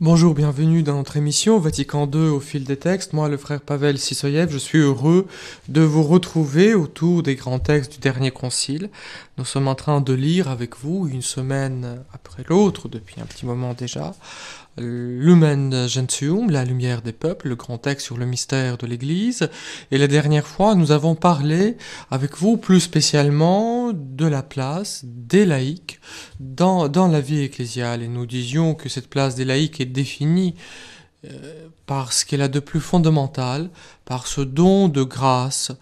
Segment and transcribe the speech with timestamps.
[0.00, 3.14] Bonjour, bienvenue dans notre émission Vatican II au fil des textes.
[3.14, 5.26] Moi, le frère Pavel Sisoyev, je suis heureux
[5.66, 8.90] de vous retrouver autour des grands textes du dernier concile.
[9.38, 13.44] Nous sommes en train de lire avec vous, une semaine après l'autre, depuis un petit
[13.44, 14.14] moment déjà,
[14.80, 19.48] Lumen Gentium, la lumière des peuples, le grand texte sur le mystère de l'Église.
[19.90, 21.76] Et la dernière fois, nous avons parlé
[22.10, 26.00] avec vous plus spécialement de la place des laïcs
[26.40, 28.02] dans, la vie ecclésiale.
[28.02, 30.54] Et nous disions que cette place des laïcs est définie
[31.24, 33.70] euh, par ce qu'elle a de plus fondamental,
[34.04, 35.72] par ce don de grâce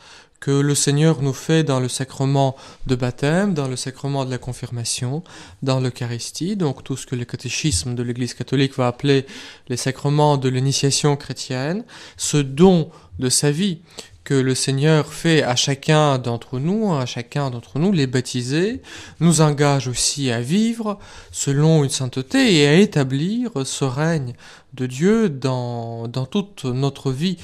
[0.47, 2.55] que le Seigneur nous fait dans le sacrement
[2.87, 5.25] de baptême, dans le sacrement de la confirmation,
[5.65, 9.27] dans l'Eucharistie, donc tout ce que le catéchisme de l'Église catholique va appeler
[9.67, 11.85] les sacrements de l'initiation chrétienne,
[12.17, 13.81] ce don de sa vie
[14.23, 18.83] que le Seigneur fait à chacun d'entre nous, à chacun d'entre nous, les baptisés,
[19.19, 21.01] nous engage aussi à vivre
[21.33, 24.35] selon une sainteté et à établir ce règne
[24.75, 27.37] de Dieu dans, dans toute notre vie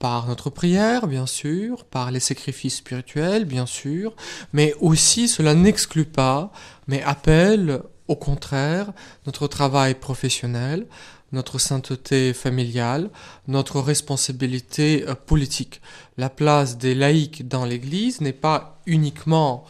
[0.00, 4.16] par notre prière, bien sûr, par les sacrifices spirituels, bien sûr,
[4.54, 6.50] mais aussi cela n'exclut pas,
[6.88, 8.92] mais appelle au contraire
[9.26, 10.86] notre travail professionnel,
[11.32, 13.10] notre sainteté familiale,
[13.46, 15.82] notre responsabilité euh, politique.
[16.16, 19.64] La place des laïcs dans l'Église n'est pas uniquement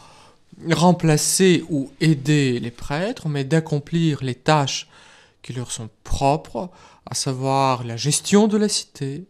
[0.71, 4.87] remplacer ou aider les prêtres, mais d'accomplir les tâches
[5.41, 6.69] qui leur sont propres,
[7.05, 9.25] à savoir la gestion de la cité,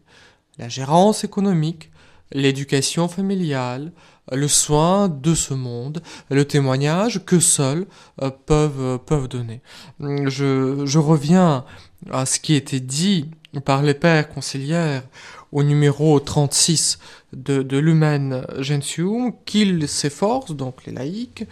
[0.61, 1.89] la gérance économique,
[2.31, 3.91] l'éducation familiale,
[4.31, 7.87] le soin de ce monde, le témoignage que seuls
[8.21, 9.61] euh, peuvent, euh, peuvent donner.
[9.99, 11.65] Je, je reviens
[12.11, 13.31] à ce qui était dit
[13.65, 15.03] par les pères conciliaires
[15.51, 16.99] au numéro 36
[17.33, 21.45] de, de Gentium, qu'ils s'efforcent, donc les laïcs,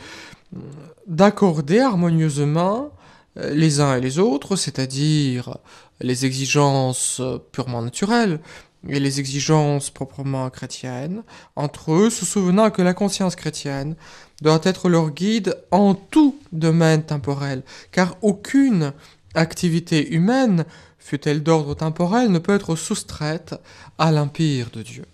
[1.08, 2.92] d'accorder harmonieusement
[3.38, 5.58] euh, les uns et les autres, c'est-à-dire
[6.00, 7.22] les exigences
[7.52, 8.40] purement naturelles,
[8.88, 11.24] et les exigences proprement chrétiennes,
[11.56, 13.96] entre eux, se souvenant que la conscience chrétienne
[14.42, 18.94] doit être leur guide en tout domaine temporel, car aucune
[19.36, 20.66] activité humaine,
[20.98, 23.56] fût-elle d'ordre temporel, ne peut être soustraite
[23.98, 25.06] à l'empire de Dieu.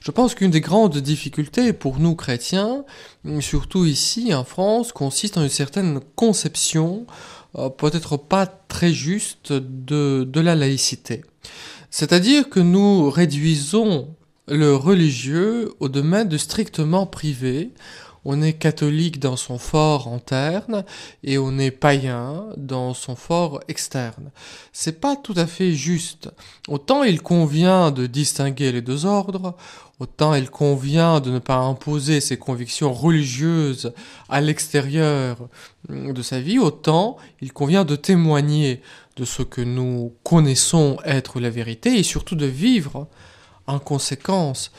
[0.00, 2.84] Je pense qu'une des grandes difficultés pour nous chrétiens,
[3.40, 7.06] surtout ici en France, consiste en une certaine conception,
[7.56, 11.22] euh, peut-être pas très juste, de, de la laïcité.
[11.92, 14.16] C'est-à-dire que nous réduisons
[14.48, 17.70] le religieux au domaine de strictement privé.
[18.24, 20.84] On est catholique dans son fort interne
[21.24, 24.30] et on est païen dans son fort externe.
[24.72, 26.30] C'est pas tout à fait juste.
[26.68, 29.56] Autant il convient de distinguer les deux ordres,
[29.98, 33.92] autant il convient de ne pas imposer ses convictions religieuses
[34.28, 35.48] à l'extérieur
[35.88, 38.82] de sa vie, autant il convient de témoigner
[39.16, 43.08] de ce que nous connaissons être la vérité et surtout de vivre
[43.66, 44.70] en conséquence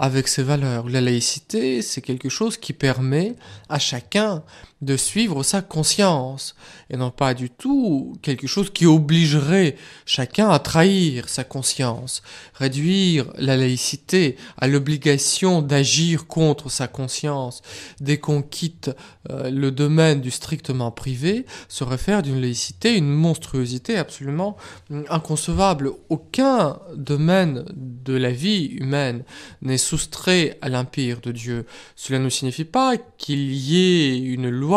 [0.00, 0.88] avec ces valeurs.
[0.88, 3.36] La laïcité, c'est quelque chose qui permet
[3.68, 4.42] à chacun
[4.82, 6.54] de suivre sa conscience
[6.88, 9.76] et non pas du tout quelque chose qui obligerait
[10.06, 12.22] chacun à trahir sa conscience.
[12.54, 17.62] Réduire la laïcité à l'obligation d'agir contre sa conscience
[18.00, 18.90] dès qu'on quitte
[19.30, 24.56] euh, le domaine du strictement privé serait faire d'une laïcité une monstruosité absolument
[24.90, 25.92] hum, inconcevable.
[26.08, 29.24] Aucun domaine de la vie humaine
[29.62, 31.66] n'est soustrait à l'empire de Dieu.
[31.96, 34.69] Cela ne signifie pas qu'il y ait une loi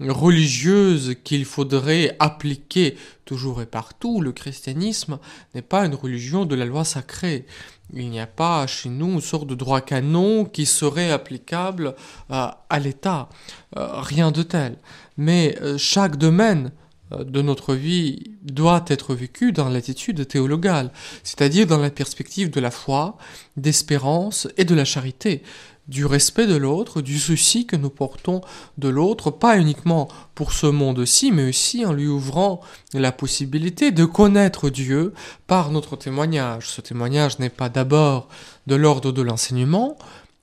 [0.00, 4.20] religieuse qu'il faudrait appliquer toujours et partout.
[4.20, 5.18] Le christianisme
[5.54, 7.46] n'est pas une religion de la loi sacrée.
[7.92, 11.94] Il n'y a pas chez nous une sorte de droit canon qui serait applicable
[12.30, 13.28] euh, à l'État.
[13.76, 14.76] Euh, rien de tel.
[15.16, 16.72] Mais euh, chaque domaine
[17.12, 20.90] de notre vie doit être vécu dans l'attitude théologale,
[21.22, 23.16] c'est-à-dire dans la perspective de la foi,
[23.56, 25.44] d'espérance et de la charité
[25.88, 28.40] du respect de l'autre, du souci que nous portons
[28.78, 32.60] de l'autre, pas uniquement pour ce monde-ci, mais aussi en lui ouvrant
[32.92, 35.14] la possibilité de connaître Dieu
[35.46, 36.68] par notre témoignage.
[36.68, 38.28] Ce témoignage n'est pas d'abord
[38.66, 39.96] de l'ordre de l'enseignement,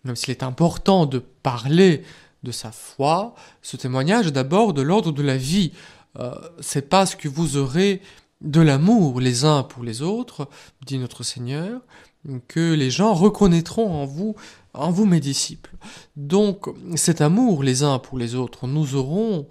[0.06, 2.04] même s'il est important de parler
[2.44, 5.72] de sa foi, ce témoignage est d'abord de l'ordre de la vie.
[6.19, 8.01] Euh, c'est pas ce que vous aurez
[8.44, 10.48] de l'amour les uns pour les autres,
[10.86, 11.81] dit notre Seigneur,
[12.48, 14.36] que les gens reconnaîtront en vous,
[14.74, 15.75] en vous mes disciples.
[16.16, 19.48] Donc cet amour les uns pour les autres, nous aurons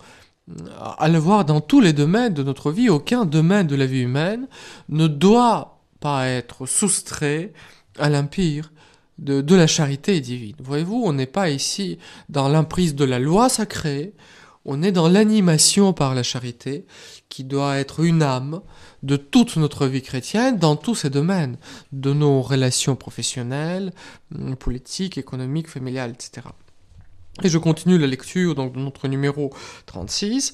[0.98, 2.88] à le voir dans tous les domaines de notre vie.
[2.88, 4.48] Aucun domaine de la vie humaine
[4.88, 7.52] ne doit pas être soustrait
[7.98, 8.72] à l'empire
[9.18, 10.56] de, la charité divine.
[10.58, 11.98] Voyez-vous, on n'est pas ici
[12.28, 14.14] dans l'emprise de la loi sacrée,
[14.64, 16.86] on est dans l'animation par la charité,
[17.28, 18.60] qui doit être une âme
[19.02, 21.56] de toute notre vie chrétienne dans tous ces domaines,
[21.92, 23.92] de nos relations professionnelles,
[24.60, 26.46] politiques, économiques, familiales, etc.
[27.42, 29.50] Et je continue la lecture donc de notre numéro
[29.86, 30.52] 36.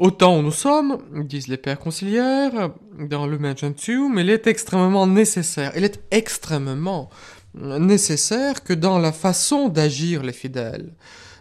[0.00, 5.06] Au temps où nous sommes, disent les pères conciliaires, dans le mais il est extrêmement
[5.06, 7.10] nécessaire, il est extrêmement
[7.54, 10.94] nécessaire que dans la façon d'agir les fidèles,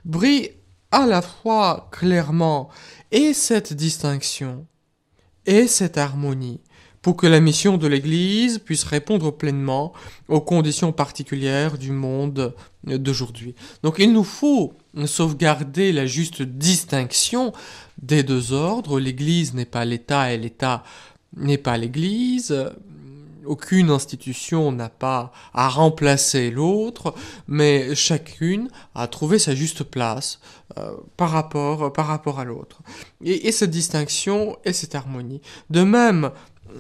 [0.06, 0.52] brille
[0.94, 2.70] à la fois clairement
[3.12, 4.68] et cette distinction
[5.48, 6.62] et cette harmonie
[7.02, 9.92] pour que la mission de l'Église puisse répondre pleinement
[10.30, 12.54] aux conditions particulières du monde
[12.84, 13.56] d'aujourd'hui.
[13.82, 14.74] Donc il nous faut
[15.06, 17.54] sauvegarder la juste distinction
[18.02, 19.00] des deux ordres.
[19.00, 20.84] L'Église n'est pas l'État et l'État
[21.36, 22.56] n'est pas l'Église.
[23.46, 27.14] Aucune institution n'a pas à remplacer l'autre,
[27.48, 30.40] mais chacune a trouvé sa juste place
[30.78, 32.82] euh, par, rapport, par rapport à l'autre.
[33.24, 35.42] Et, et cette distinction et cette harmonie.
[35.70, 36.32] De même,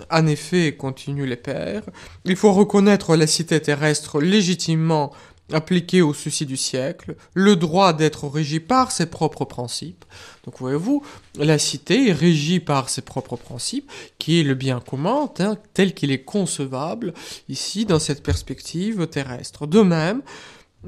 [0.09, 1.83] en effet, continuent les pères,
[2.25, 5.11] il faut reconnaître la cité terrestre légitimement
[5.53, 10.05] appliquée au souci du siècle, le droit d'être régi par ses propres principes.
[10.45, 11.03] Donc voyez-vous,
[11.37, 15.93] la cité est régie par ses propres principes, qui est le bien commun, hein, tel
[15.93, 17.13] qu'il est concevable
[17.49, 19.67] ici dans cette perspective terrestre.
[19.67, 20.21] De même,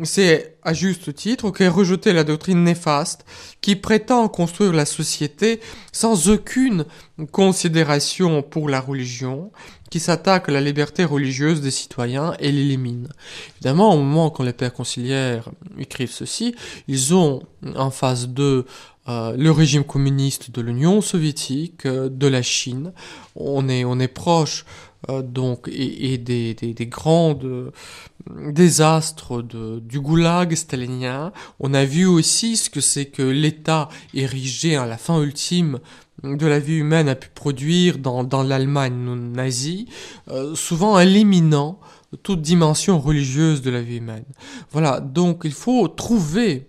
[0.04, 3.26] c'est à juste titre qu'est rejeté la doctrine néfaste
[3.62, 5.62] qui prétend construire la société
[5.94, 6.86] sans aucune
[7.32, 9.52] considération pour la religion,
[9.90, 13.08] qui s'attaque à la liberté religieuse des citoyens et l'élimine.
[13.56, 16.56] Évidemment, au moment quand les pères conciliaires écrivent ceci,
[16.88, 17.44] ils ont
[17.76, 18.66] en face d'eux
[19.08, 22.92] euh, le régime communiste de l'Union soviétique, euh, de la Chine.
[23.36, 24.66] On est, on est proche
[25.24, 27.38] donc et, des, des, des grands
[28.30, 31.32] désastres de, du goulag stalinien.
[31.60, 35.80] On a vu aussi ce que c'est que l'État érigé à la fin ultime
[36.24, 38.94] de la vie humaine a pu produire dans, dans l'Allemagne
[39.34, 39.88] nazie,
[40.56, 41.80] souvent éliminant
[42.24, 44.26] toute dimension religieuse de la vie humaine.
[44.72, 46.68] Voilà, donc il faut trouver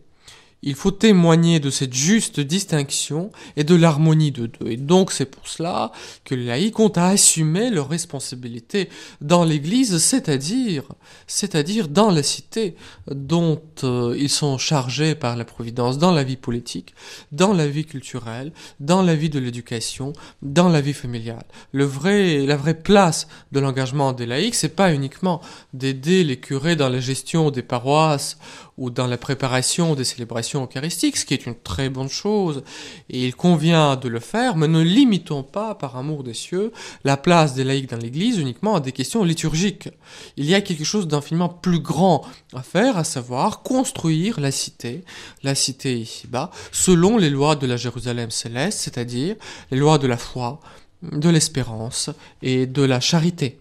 [0.63, 4.71] il faut témoigner de cette juste distinction et de l'harmonie de deux.
[4.71, 5.93] Et donc c'est pour cela
[6.25, 8.89] que les laïcs ont à assumer leurs responsabilités
[9.21, 10.85] dans l'Église, c'est-à-dire,
[11.27, 12.75] c'est-à-dire dans la cité
[13.11, 16.95] dont euh, ils sont chargés par la Providence, dans la vie politique,
[17.33, 20.13] dans la vie culturelle, dans la vie de l'éducation,
[20.43, 21.45] dans la vie familiale.
[21.73, 25.41] Le vrai, la vraie place de l'engagement des laïcs, c'est pas uniquement
[25.75, 28.39] d'aider les curés dans la gestion des paroisses
[28.79, 32.63] ou dans la préparation des célébrations eucharistiques, ce qui est une très bonne chose,
[33.09, 36.73] et il convient de le faire, mais ne limitons pas, par amour des cieux,
[37.05, 39.89] la place des laïcs dans l'Église uniquement à des questions liturgiques.
[40.37, 42.25] Il y a quelque chose d'infiniment plus grand
[42.55, 45.05] à faire, à savoir construire la cité,
[45.43, 49.37] la cité ici-bas, selon les lois de la Jérusalem céleste, c'est-à-dire
[49.71, 50.61] les lois de la foi,
[51.03, 52.11] de l'espérance
[52.43, 53.59] et de la charité.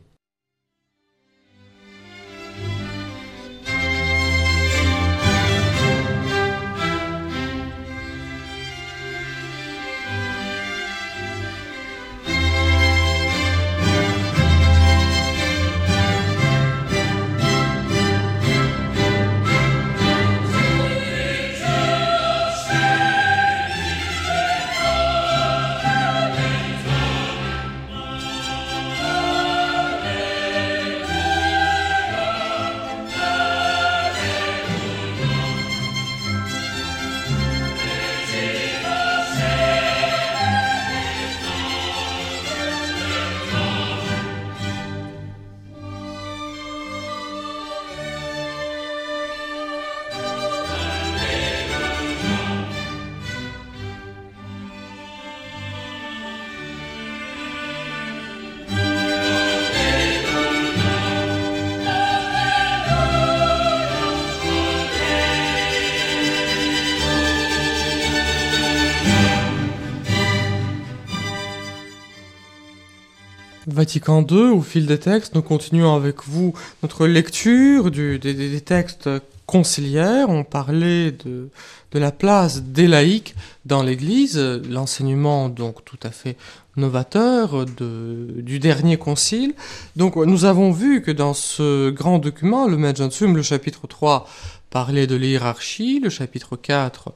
[73.86, 79.08] Vatican II, au fil des textes, nous continuons avec vous notre lecture des, textes
[79.46, 81.52] conciliaire, on parlait de,
[81.94, 86.36] la place des laïcs dans l'Église, l'enseignement donc tout à fait
[86.78, 89.54] novateur du dernier concile.
[89.96, 94.28] Donc nous avons vu que dans ce grand document, le Sum, le chapitre 3
[94.72, 97.14] parlait de l'hierarchie, le chapitre 4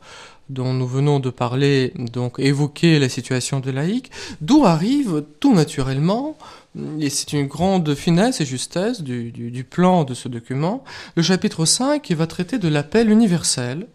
[0.49, 4.11] dont nous venons de parler, donc évoquer la situation des laïcs,
[4.41, 6.37] d'où arrive tout naturellement,
[6.75, 10.83] et c'est une grande finesse et justesse du, plan de ce document,
[11.15, 13.87] le chapitre 5 qui va traiter de l'appel universel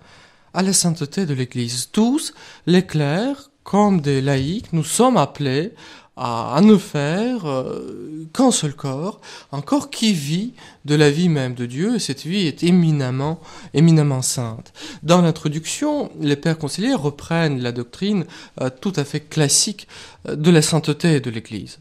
[0.54, 1.90] à la sainteté de l'Église.
[1.92, 2.34] Tous,
[2.66, 5.72] les clercs, comme des laïcs, nous sommes appelés
[6.16, 9.20] à, à ne faire euh, qu'un seul corps,
[9.52, 10.52] un corps qui vit
[10.84, 13.40] de la vie même de Dieu, et cette vie est éminemment,
[13.72, 14.72] éminemment sainte.
[15.02, 18.26] Dans l'introduction, les pères conciliaires reprennent la doctrine
[18.60, 19.88] euh, tout à fait classique
[20.28, 21.78] euh, de la sainteté de l'Église.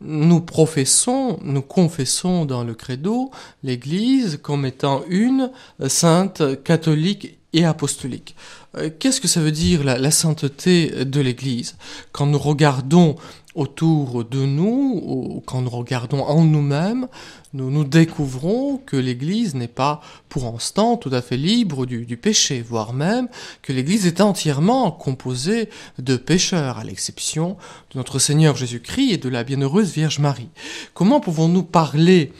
[0.00, 3.30] Nous professons, nous confessons dans le credo
[3.62, 5.50] l'Église comme étant une
[5.88, 8.34] sainte catholique et apostolique.
[8.76, 11.76] Euh, qu'est-ce que ça veut dire la sainteté de l'Église?
[12.12, 13.16] Quand nous regardons
[13.54, 17.08] autour de nous, ou quand nous regardons en nous-mêmes,
[17.52, 22.16] nous nous découvrons que l'Église n'est pas pour l'instant tout à fait libre du, du
[22.16, 23.28] péché, voire même
[23.62, 27.56] que l'Église est entièrement composée de pécheurs, à l'exception
[27.92, 30.50] de notre Seigneur Jésus-Christ et de la bienheureuse Vierge Marie.
[30.94, 32.32] Comment pouvons-nous parler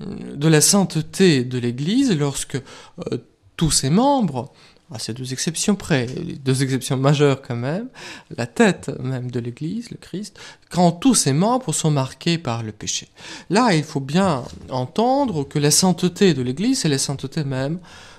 [0.00, 3.18] euh, de la sainteté de l'Église lorsque euh,
[3.56, 4.52] tous ses membres,
[4.92, 7.88] à ces deux exceptions près, deux exceptions majeures quand même,
[8.36, 10.38] la tête même de l'Église, le Christ,
[10.70, 13.08] quand tous ses membres sont marqués par le péché.
[13.50, 17.78] Là, il faut bien entendre que la sainteté de l'Église, c'est la sainteté même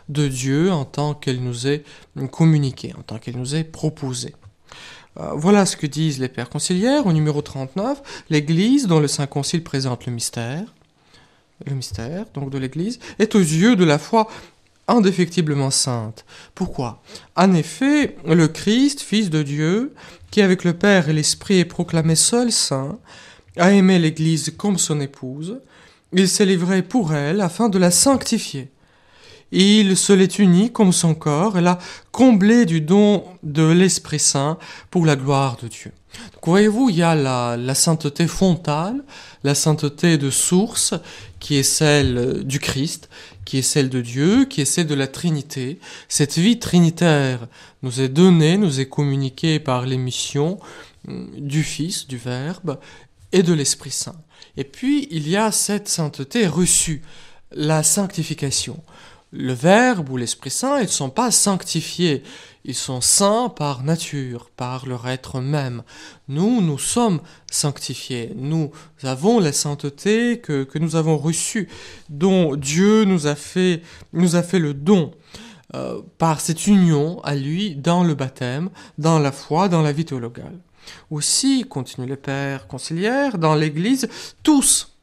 [0.09, 1.83] de Dieu en tant qu'elle nous est
[2.31, 4.35] communiquée, en tant qu'elle nous est proposée.
[5.19, 9.27] Euh, voilà ce que disent les pères conciliaires au numéro 39, l'Église dont le Saint
[9.27, 10.63] Concile présente le mystère,
[11.65, 14.27] le mystère donc de l'Église, est aux yeux de la foi
[14.87, 16.25] indéfectiblement sainte.
[16.55, 17.01] Pourquoi?
[17.35, 19.93] En effet, le Christ, Fils de Dieu,
[20.31, 22.97] qui avec le Père et l'Esprit est proclamé seul saint,
[23.57, 25.59] a aimé l'Église comme son épouse,
[26.13, 28.71] il s'est livré pour elle afin de la sanctifier.
[29.51, 31.79] Il se l'est uni comme son corps et l'a
[32.11, 34.57] comblé du don de l'Esprit Saint
[34.91, 35.91] pour la gloire de Dieu.
[36.43, 39.03] Voyez-vous, il y a la, sainteté fontale,
[39.43, 40.93] la sainteté de source,
[41.41, 43.09] qui est celle du Christ,
[43.47, 45.79] qui est celle de Dieu, qui est celle de la Trinité.
[46.09, 47.47] Cette vie trinitaire
[47.81, 50.59] nous est donnée, nous est communiquée par l'émission
[51.07, 52.77] mm, du Fils, du Verbe
[53.31, 54.21] et de l'Esprit Saint.
[54.57, 57.01] Et puis, il y a cette sainteté reçue,
[57.51, 58.83] la sanctification.
[59.31, 62.23] Le Verbe ou l'Esprit Saint, ils ne sont pas sanctifiés,
[62.63, 65.83] ils sont saints par nature, par leur être même.
[66.29, 67.19] Nous, nous sommes
[67.51, 68.31] sanctifiés.
[68.35, 68.71] Nous
[69.03, 71.67] avons la sainteté que, que nous avons reçue,
[72.09, 73.81] dont Dieu nous a fait,
[74.13, 75.11] nous a fait le don.
[75.75, 80.05] Euh, par cette union à lui dans le baptême, dans la foi, dans la vie
[80.05, 80.57] théologale.
[81.11, 84.07] Aussi, continue le Père conciliaire, dans l'Église,
[84.43, 84.97] tous,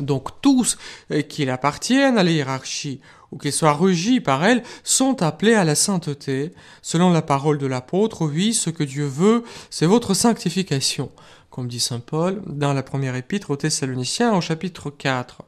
[0.00, 0.76] donc tous
[1.12, 3.00] euh, qui appartiennent à la hiérarchie
[3.32, 6.52] ou qu'ils soient rugis par elle, sont appelés à la sainteté.
[6.82, 11.10] Selon la parole de l'apôtre, oui, ce que Dieu veut, c'est votre sanctification,
[11.50, 15.42] comme dit Saint Paul dans la première épître aux Thessaloniciens au chapitre 4,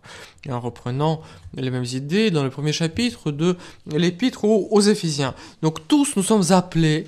[0.47, 1.21] et en reprenant
[1.57, 5.35] les mêmes idées dans le premier chapitre de l'épître aux, Éphésiens.
[5.63, 7.07] Donc tous nous sommes appelés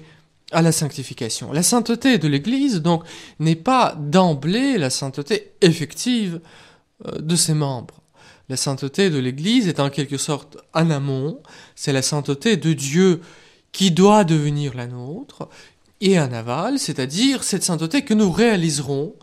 [0.53, 1.53] à la sanctification.
[1.53, 3.03] La sainteté de l'Église, donc,
[3.41, 6.41] n'est pas d'emblée la sainteté effective
[7.05, 8.01] euh, de ses membres.
[8.49, 11.41] La sainteté de l'Église est en quelque sorte en amont,
[11.75, 13.21] c'est la sainteté de Dieu
[13.73, 15.49] qui doit devenir la nôtre,
[16.01, 19.15] et en aval, c'est-à-dire cette sainteté que nous réaliserons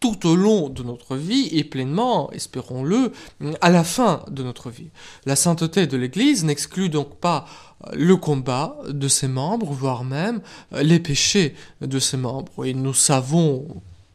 [0.00, 3.12] tout au long de notre vie et pleinement, espérons-le,
[3.60, 4.90] à la fin de notre vie.
[5.26, 7.46] La sainteté de l'Église n'exclut donc pas
[7.92, 10.40] le combat de ses membres, voire même
[10.72, 12.64] les péchés de ses membres.
[12.64, 13.66] Et nous savons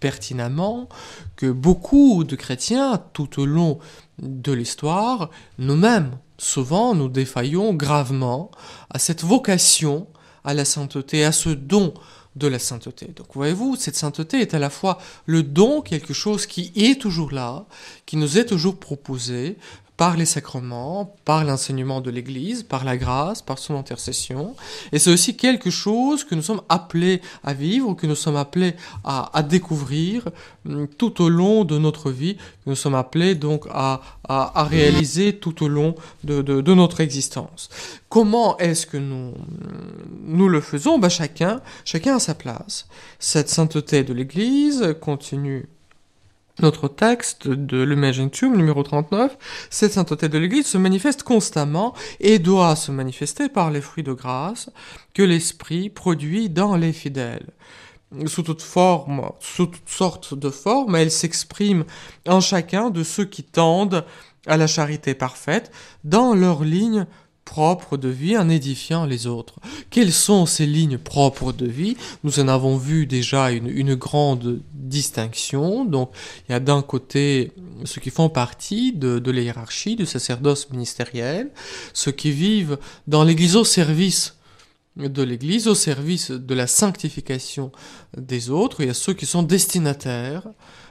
[0.04, 0.90] pertinemment
[1.38, 3.80] que beaucoup de chrétiens, tout au long
[4.22, 5.30] de l'histoire,
[5.60, 8.52] nous-mêmes, souvent, nous défaillons gravement
[8.90, 10.08] à cette vocation
[10.44, 11.94] à la sainteté, à ce don
[12.36, 13.14] de la sainteté.
[13.16, 17.32] Donc voyez-vous, cette sainteté est à la fois le don, quelque chose qui est toujours
[17.32, 17.66] là,
[18.06, 19.58] qui nous est toujours proposé,
[19.96, 24.56] par les sacrements, par l'enseignement de l'Église, par la grâce, par son intercession.
[24.92, 28.76] Et c'est aussi quelque chose que nous sommes appelés à vivre, que nous sommes appelés
[29.04, 30.30] à, découvrir
[30.68, 35.38] hum, tout au long de notre vie, que nous sommes appelés donc à, à, réaliser
[35.38, 37.70] tout au long de, de, notre existence.
[38.10, 39.34] Comment est-ce que nous,
[40.26, 40.98] nous le faisons?
[40.98, 42.88] Ben Chacun, chacun à sa place.
[43.20, 45.68] Cette sainteté de l'Église continue
[46.62, 49.38] notre texte de l'Imagentium numéro 39,
[49.70, 54.14] cette sainteté de l'Église se manifeste constamment et doit se manifester par les fruits de
[54.14, 54.70] grâce
[55.14, 57.50] que l'Esprit produit dans les fidèles.
[58.28, 61.86] Sous toute forme, sous toutes sortes de formes, elle s'exprime
[62.28, 64.06] en chacun de ceux qui tendent
[64.46, 65.72] à la charité parfaite
[66.04, 67.08] dans leur ligne
[67.46, 69.56] propre de vie en édifiant les autres.
[69.90, 71.98] Quelles sont ces lignes propres de vie?
[72.24, 75.86] Nous en avons vu déjà une, grande distinction.
[75.86, 76.12] Donc,
[76.48, 77.52] il y a d'un côté
[77.86, 81.52] ceux qui font partie de, de la hiérarchie, du sacerdoce ministériel,
[81.94, 84.36] ceux qui vivent dans l'Église au service
[84.96, 87.72] de l'Église, au service de la sanctification
[88.18, 88.82] des autres.
[88.82, 90.44] Il y a ceux qui sont destinataires,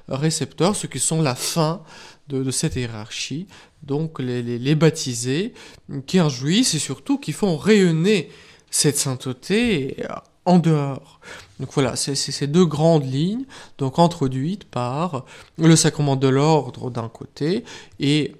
[0.08, 1.82] récepteurs, ceux qui sont la fin
[2.28, 3.46] de cette hiérarchie,
[3.82, 5.54] donc les, les, les, baptisés,
[6.06, 8.30] qui en jouissent et surtout qui font rayonner
[8.70, 9.96] cette sainteté
[10.44, 11.20] en dehors.
[11.60, 13.44] Donc voilà, c'est ces deux grandes lignes,
[13.78, 15.24] donc introduites par
[15.58, 17.64] le sacrement de l'ordre d'un côté
[18.00, 18.34] et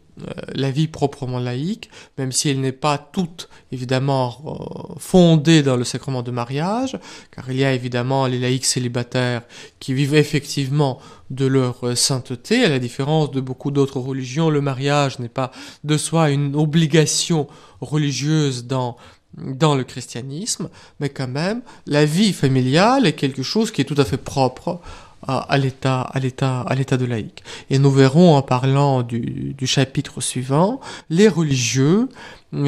[0.54, 5.85] la vie proprement laïque, même si elle n'est pas toute évidemment euh, fondée dans le
[5.85, 6.99] sacrement de mariage,
[7.31, 9.42] car il y a évidemment les laïcs célibataires
[9.81, 11.00] qui vivent effectivement
[11.31, 15.50] de leur sainteté, à la différence de beaucoup d'autres religions, le mariage n'est pas
[15.85, 17.47] de soi une obligation
[17.81, 18.97] religieuse dans
[19.38, 20.69] dans le christianisme,
[21.00, 24.81] mais quand même, la vie familiale est quelque chose qui est tout à fait propre
[25.26, 29.67] à, l'état à l'état à l'état de laïque et nous verrons en parlant du, du
[29.67, 32.09] chapitre suivant les religieux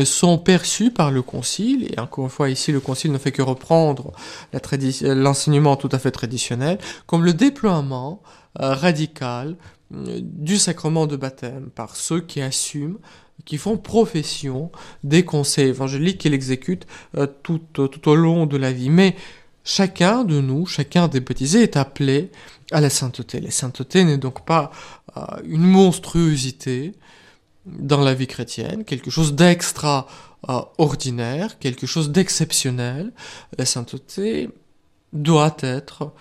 [0.05, 3.43] sont perçus par le concile et encore une fois ici le concile ne fait que
[3.43, 4.13] reprendre
[5.03, 8.23] l'enseignement tout à fait traditionnel comme le déploiement
[8.61, 9.57] euh, radical
[9.93, 12.99] euh, du sacrement de baptême par ceux qui assument
[13.45, 14.71] qui font profession
[15.03, 18.91] des conseils évangéliques qu'il exécute euh, tout, tout au long de la vie.
[18.91, 19.17] Mais
[19.65, 22.31] Chacun de nous, chacun des baptisés est appelé
[22.71, 23.41] à la sainteté.
[23.41, 24.71] La sainteté n'est donc pas
[25.17, 26.93] euh, une monstruosité
[27.67, 30.07] dans la vie chrétienne, quelque chose d'extra
[30.49, 30.61] euh,
[31.61, 33.13] quelque chose d'exceptionnel.
[33.57, 34.51] La sainteté
[35.15, 36.13] doit être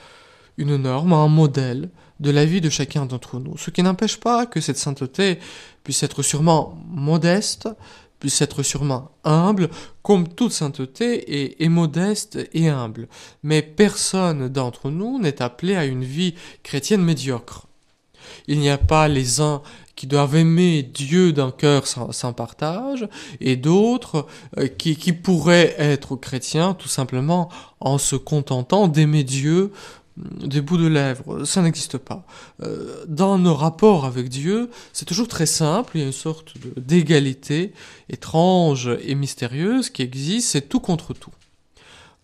[0.57, 3.57] une norme, un modèle de la vie de chacun d'entre nous.
[3.57, 5.39] Ce qui n'empêche pas que cette sainteté
[5.83, 7.67] puisse être sûrement modeste,
[8.23, 9.69] puisse être sûrement humble,
[10.01, 13.09] comme toute sainteté est, est modeste et humble.
[13.43, 16.33] Mais personne d'entre nous n'est appelé à une vie
[16.63, 17.67] chrétienne médiocre.
[18.47, 19.61] Il n'y a pas les uns
[19.97, 23.09] qui doivent aimer Dieu d'un cœur sans, partage,
[23.41, 24.25] et d'autres
[24.57, 27.49] euh, qui pourraient être chrétiens tout simplement
[27.81, 29.73] en se contentant d'aimer Dieu
[30.17, 32.25] des bouts de lèvres, ça n'existe pas.
[32.61, 36.53] Euh, dans nos rapports avec Dieu, c'est toujours très simple, il y a une sorte
[36.77, 37.73] d'égalité
[38.09, 41.31] étrange et mystérieuse qui existe, c'est tout contre tout.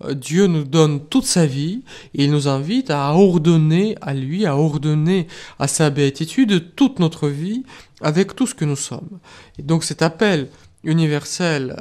[0.03, 1.81] Euh, Dieu nous donne toute sa vie
[2.13, 7.27] et il nous invite à ordonner à lui, à ordonner à sa béatitude toute notre
[7.27, 7.63] vie
[8.01, 9.19] avec tout ce que nous sommes.
[9.57, 10.49] Et donc cet appel
[10.83, 11.75] universel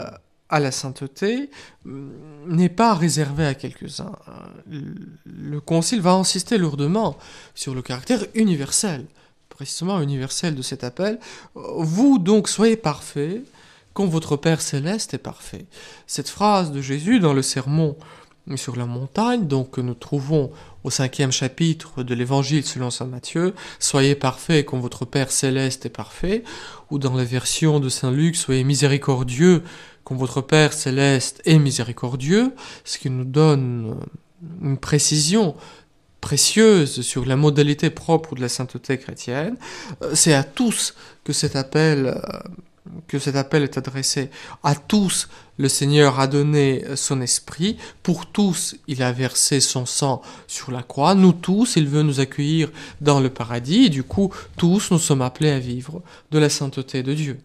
[0.49, 1.51] à la sainteté
[1.85, 2.11] mm,
[2.47, 4.13] n'est pas réservé à quelques-uns.
[4.67, 7.19] Le Concile va insister lourdement
[7.55, 9.05] sur le caractère universel,
[9.49, 11.19] précisément universel de cet appel.
[11.55, 13.43] Vous donc soyez parfaits,
[13.93, 15.67] comme votre Père céleste est parfait.
[16.07, 17.97] Cette phrase de Jésus dans le sermon
[18.57, 20.51] sur la montagne, donc que nous trouvons
[20.85, 25.91] au cinquième chapitre de l'Évangile selon saint Matthieu, soyez parfaits comme votre Père céleste est
[25.91, 26.45] parfait,
[26.91, 29.63] ou dans la version de saint Luc, soyez miséricordieux
[30.17, 33.97] votre Père céleste est miséricordieux, ce qui nous donne
[34.63, 35.55] une précision
[36.21, 39.57] précieuse sur la modalité propre de la sainteté chrétienne.
[40.03, 40.95] Euh, c'est à tous
[41.25, 42.39] que cet appel euh,
[43.07, 44.31] que cet appel est adressé.
[44.63, 47.77] À tous, le Seigneur a donné son esprit.
[48.03, 51.15] Pour tous, il a versé son sang sur la croix.
[51.15, 53.87] Nous tous, il veut nous accueillir dans le paradis.
[53.87, 57.39] Et du coup, tous, nous sommes appelés à vivre de la sainteté de Dieu.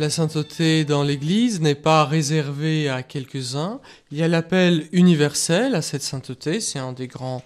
[0.00, 3.80] La sainteté dans l'Église n'est pas réservée à quelques-uns.
[4.10, 7.42] Il y a l'appel universel à cette sainteté, c'est un des grands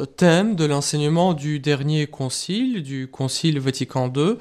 [0.00, 4.34] euh, thème de l'enseignement du dernier concile, du concile Vatican II.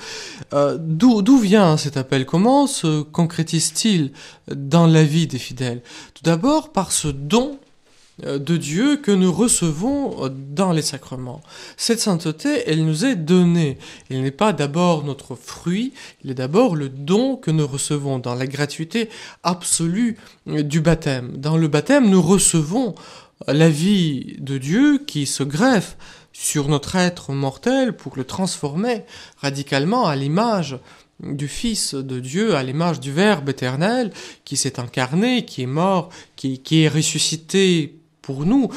[0.54, 2.26] Euh, D'où vient cet appel?
[2.26, 4.12] Comment se concrétise-t-il
[4.52, 5.84] dans la vie des fidèles?
[6.16, 7.60] Tout d'abord par ce don
[8.24, 11.42] de Dieu que nous recevons dans les sacrements.
[11.78, 13.78] Cette sainteté, elle nous est donnée.
[14.10, 18.36] Elle n'est pas d'abord notre fruit, il est d'abord le don que nous recevons dans
[18.36, 19.10] la gratuité
[19.44, 21.38] absolue du baptême.
[21.38, 22.96] Dans le baptême, nous recevons
[23.48, 25.98] la vie de Dieu qui se greffe
[26.34, 29.04] sur notre être mortel pour le transformer
[29.38, 30.80] radicalement à l'image
[31.20, 34.12] du Fils de Dieu, à l'image du Verbe éternel
[34.44, 38.70] qui s'est incarné, qui est mort, qui est ressuscité pour nous.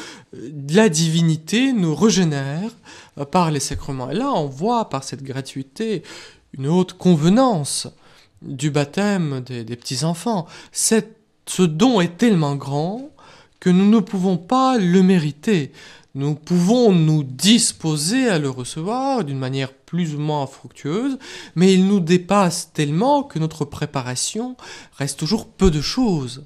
[0.69, 2.71] La divinité nous régénère
[3.31, 4.09] par les sacrements.
[4.09, 6.03] Et là, on voit par cette gratuité
[6.57, 7.87] une haute convenance
[8.41, 10.47] du baptême des, petits-enfants.
[10.71, 13.09] Ce don est tellement grand
[13.59, 15.71] que nous ne pouvons pas le mériter.
[16.13, 21.17] Nous pouvons nous disposer à le recevoir d'une manière plus ou moins fructueuse,
[21.55, 24.55] mais il nous dépasse tellement que notre préparation
[24.97, 26.45] reste toujours peu de choses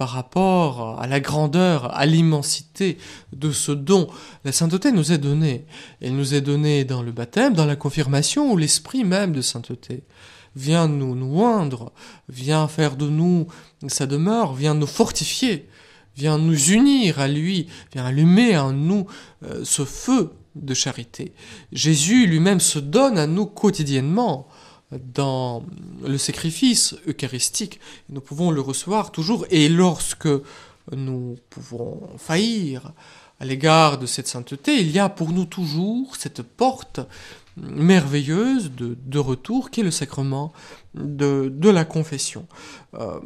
[0.00, 2.96] par rapport à la grandeur, à l'immensité
[3.34, 4.08] de ce don.
[4.46, 5.66] La sainteté nous est donnée.
[6.00, 10.04] Elle nous est donnée dans le baptême, dans la confirmation, où l'esprit même de sainteté
[10.56, 11.92] vient nous, nous oindre,
[12.30, 13.48] vient faire de nous
[13.88, 15.68] sa demeure, vient nous fortifier
[16.16, 19.06] vient nous unir à lui, vient allumer en nous
[19.44, 21.32] euh, ce feu de charité.
[21.72, 24.48] Jésus lui-même se donne à nous quotidiennement
[24.92, 25.64] dans
[26.04, 27.80] le sacrifice eucharistique.
[28.08, 30.28] Nous pouvons le recevoir toujours et lorsque
[30.92, 32.92] nous pouvons faillir
[33.38, 37.00] à l'égard de cette sainteté, il y a pour nous toujours cette porte
[37.56, 40.52] merveilleuse de, retour qui est le sacrement
[40.94, 42.46] de, la confession.
[42.94, 43.18] Euh,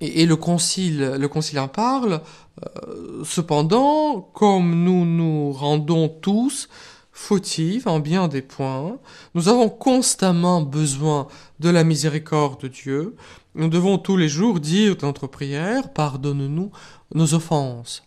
[0.00, 2.20] et, le concile, le concile en parle.
[2.64, 6.68] Euh, cependant, comme nous nous rendons tous
[7.16, 8.98] fautifs en bien des points,
[9.34, 11.28] nous avons constamment besoin
[11.60, 13.16] de la miséricorde de Dieu.
[13.54, 16.70] Nous devons tous les jours dire dans notre prière, pardonne-nous
[17.14, 18.02] nos offenses.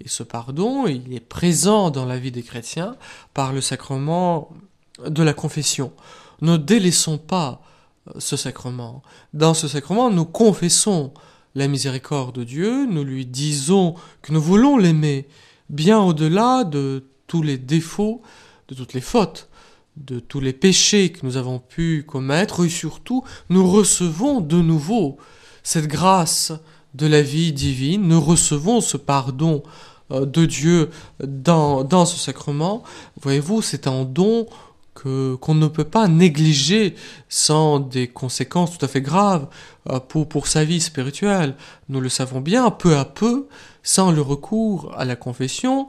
[0.00, 2.94] Et ce pardon, il est présent dans la vie des chrétiens
[3.34, 4.50] par le sacrement
[5.04, 5.92] de la confession.
[6.40, 7.62] Ne délaissons pas
[8.06, 9.02] euh, ce sacrement.
[9.34, 11.12] Dans ce sacrement, nous confessons
[11.56, 15.26] la miséricorde de Dieu, nous lui disons que nous voulons l'aimer,
[15.68, 18.22] bien au-delà de tous les défauts,
[18.72, 19.48] de toutes les fautes,
[19.98, 25.18] de tous les péchés que nous avons pu commettre, et surtout nous recevons de nouveau
[25.62, 26.52] cette grâce
[26.94, 29.62] de la vie divine, nous recevons ce pardon
[30.10, 30.88] euh, de Dieu
[31.22, 32.82] dans, ce sacrement.
[33.20, 34.46] Voyez-vous, c'est un don
[34.94, 36.94] que qu'on ne peut pas négliger
[37.28, 39.48] sans des conséquences tout à fait graves
[39.90, 41.56] euh, pour sa vie spirituelle.
[41.90, 43.48] Nous le savons bien, peu à peu,
[43.82, 45.88] sans le recours à la confession,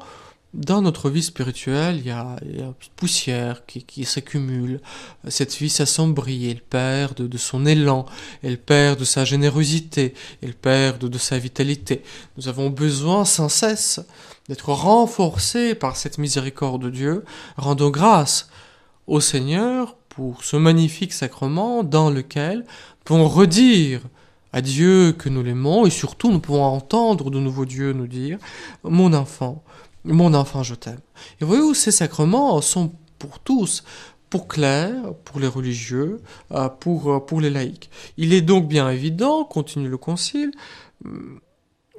[0.53, 4.81] dans notre vie spirituelle, il y a, une poussière qui, s'accumule.
[5.27, 8.05] Cette vie s'assombrit, elle perd de, de, son élan,
[8.43, 12.03] elle perd de sa générosité, elle perd de, de sa vitalité.
[12.37, 13.99] Nous avons besoin sans cesse
[14.47, 17.25] d'être renforcés par cette miséricorde de Dieu.
[17.57, 18.49] Rendons grâce
[19.07, 22.65] au Seigneur pour ce magnifique sacrement dans lequel nous
[23.05, 24.01] pouvons redire
[24.53, 28.37] à Dieu que nous l'aimons et surtout nous pouvons entendre de nouveau Dieu nous dire
[28.83, 29.63] Mon enfant,
[30.05, 30.99] mon enfant, je t'aime.
[31.39, 33.83] Et voyez-vous, ces sacrements sont pour tous,
[34.29, 36.19] pour Claire, pour les religieux,
[36.51, 37.89] euh, pour, euh, pour les laïcs.
[38.17, 40.51] Il est donc bien évident, continue le Concile,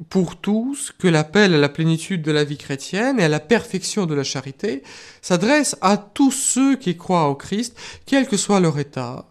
[0.08, 4.06] pour tous que l'appel à la plénitude de la vie chrétienne et à la perfection
[4.06, 4.82] de la charité
[5.22, 9.26] s'adresse à tous ceux qui croient au Christ, quel que soit leur état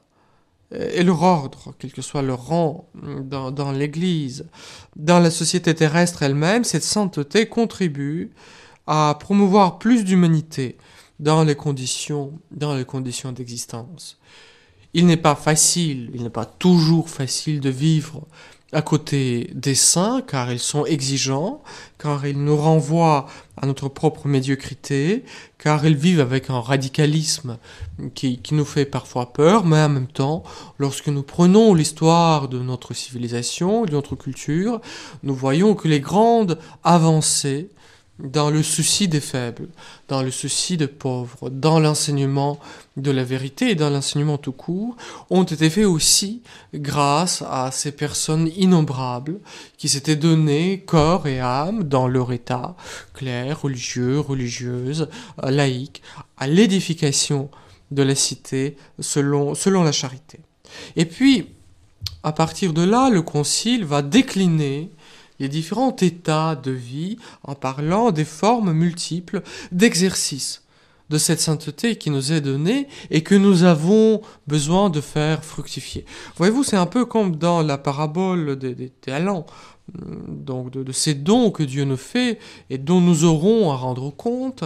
[0.71, 4.45] et leur ordre, quel que soit leur rang dans, dans l'Église.
[4.95, 8.31] Dans la société terrestre elle-même, cette sainteté contribue
[8.87, 10.77] à promouvoir plus d'humanité
[11.19, 14.19] dans les conditions, dans les conditions d'existence.
[14.93, 18.27] Il n'est pas facile, il n'est pas toujours facile de vivre
[18.73, 21.61] à côté des saints, car ils sont exigeants,
[21.99, 25.23] car ils nous renvoient à notre propre médiocrité,
[25.59, 27.59] car ils vivent avec un radicalisme
[28.15, 30.43] qui, qui nous fait parfois peur, mais en même temps,
[30.79, 34.81] lorsque nous prenons l'histoire de notre civilisation, de notre culture,
[35.21, 37.69] nous voyons que les grandes avancées
[38.19, 39.67] dans le souci des faibles,
[40.07, 42.59] dans le souci des pauvres, dans l'enseignement
[42.95, 44.95] de la vérité et dans l'enseignement tout court,
[45.31, 46.43] ont été faits aussi
[46.75, 49.39] grâce à ces personnes innombrables
[49.77, 52.75] qui s'étaient données corps et âme dans leur état,
[53.13, 55.09] clair, religieux, religieuse,
[55.41, 56.03] laïque,
[56.37, 57.49] à l'édification
[57.89, 60.39] de la cité selon, selon la charité.
[60.95, 61.47] Et puis,
[62.21, 64.91] à partir de là, le Concile va décliner
[65.39, 69.41] les différents états de vie en parlant des formes multiples
[69.71, 70.63] d'exercice
[71.09, 76.05] de cette sainteté qui nous est donnée et que nous avons besoin de faire fructifier.
[76.37, 79.45] Voyez-vous, c'est un peu comme dans la parabole des, talents,
[79.95, 84.63] donc de, ces dons que Dieu nous fait et dont nous aurons à rendre compte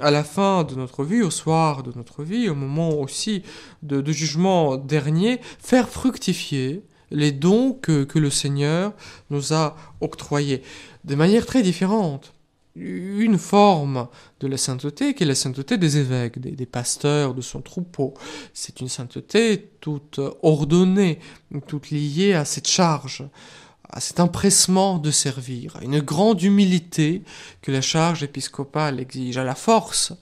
[0.00, 3.42] à la fin de notre vie, au soir de notre vie, au moment aussi
[3.82, 8.92] de, jugement dernier, faire fructifier les dons que, le Seigneur
[9.30, 10.62] nous a octroyés
[11.04, 12.34] de manière très différente
[12.74, 14.08] une forme
[14.40, 18.14] de la sainteté qui est la sainteté des évêques, des, pasteurs de son troupeau.
[18.54, 21.18] C'est une sainteté toute ordonnée,
[21.66, 23.24] toute liée à cette charge,
[23.90, 27.22] à cet empressement de servir, à une grande humilité
[27.60, 30.14] que la charge épiscopale exige, à la force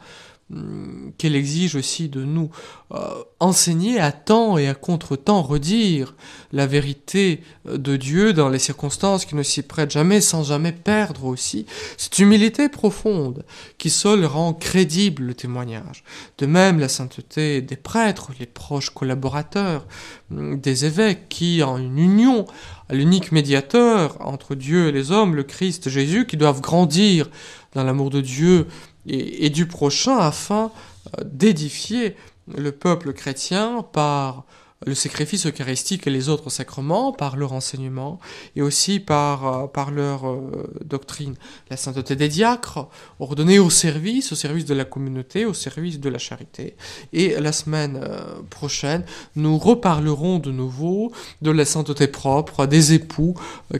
[1.16, 2.50] qu'elle exige aussi de nous.
[2.92, 6.16] Euh, enseigner à temps et à contre-temps, redire
[6.52, 10.72] la vérité euh, de Dieu dans les circonstances qui ne s'y prêtent jamais, sans jamais
[10.72, 13.44] perdre aussi cette humilité profonde
[13.78, 16.02] qui seule rend crédible le témoignage.
[16.38, 19.86] De même, la sainteté des prêtres, les proches collaborateurs
[20.30, 22.44] hmm, des évêques qui, en une union,
[22.90, 27.30] l'unique médiateur entre Dieu et les hommes, le Christ Jésus, qui doivent grandir
[27.72, 28.66] dans l'amour de Dieu
[29.06, 30.70] et, du prochain afin
[31.18, 34.44] euh, d'édifier le peuple chrétien par
[34.86, 38.18] le sacrifice eucharistique et les autres sacrements par leur enseignement
[38.56, 41.34] et aussi par, euh, par leur euh, doctrine.
[41.68, 42.88] La sainteté des diacres,
[43.18, 46.76] ordonnée au service, au service de la communauté, au service de la charité.
[47.12, 49.04] Et la semaine euh, prochaine,
[49.36, 51.12] nous reparlerons de nouveau
[51.42, 53.34] de la sainteté propre des époux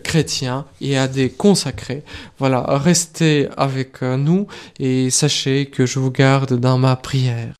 [0.05, 2.05] chrétiens et à des consacrés.
[2.39, 4.47] Voilà, restez avec nous
[4.79, 7.60] et sachez que je vous garde dans ma prière.